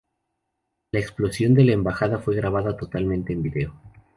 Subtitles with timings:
[0.93, 3.79] La explosión de la Embajada fue grabada totalmente en video.